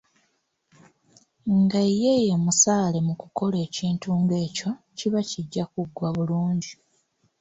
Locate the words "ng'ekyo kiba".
4.21-5.21